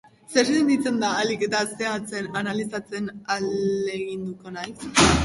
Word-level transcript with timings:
Zer 0.35 0.47
sentitzen 0.51 0.85
den 0.95 1.03
ahalik 1.09 1.43
eta 1.47 1.59
zehatzen 1.81 2.31
analizatzen 2.41 3.13
ahaleginduko 3.35 4.55
naiz. 4.57 4.73